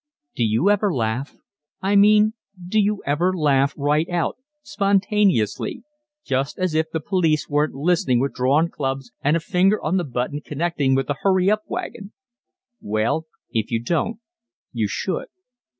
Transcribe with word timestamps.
Do 0.33 0.43
you 0.43 0.71
ever 0.71 0.91
laugh? 0.91 1.35
I 1.79 1.95
mean 1.95 2.33
do 2.67 2.79
you 2.79 3.03
ever 3.05 3.37
laugh 3.37 3.75
right 3.77 4.09
out 4.09 4.35
spontaneously 4.63 5.83
just 6.25 6.57
as 6.57 6.73
if 6.73 6.89
the 6.89 6.99
police 6.99 7.47
weren't 7.47 7.75
listening 7.75 8.19
with 8.19 8.33
drawn 8.33 8.67
clubs 8.69 9.11
and 9.23 9.37
a 9.37 9.39
finger 9.39 9.79
on 9.83 9.97
the 9.97 10.03
button 10.03 10.41
connecting 10.41 10.95
with 10.95 11.05
the 11.05 11.17
"hurry 11.21 11.51
up" 11.51 11.61
wagon? 11.67 12.13
Well, 12.81 13.27
if 13.51 13.69
you 13.69 13.79
don't, 13.79 14.17
you 14.73 14.87
should. 14.87 15.27